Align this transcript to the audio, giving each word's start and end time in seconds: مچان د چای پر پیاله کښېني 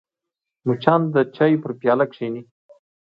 مچان 0.67 1.01
د 1.13 1.15
چای 1.35 1.53
پر 1.61 1.71
پیاله 1.79 2.05
کښېني 2.11 2.41